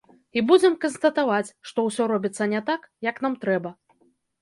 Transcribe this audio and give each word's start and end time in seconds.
І 0.39 0.41
будзем 0.51 0.77
канстатаваць, 0.85 1.53
што 1.73 1.85
ўсё 1.91 2.09
робіцца 2.15 2.51
не 2.57 2.65
так, 2.73 2.91
як 3.13 3.25
нам 3.27 3.41
трэба. 3.45 3.79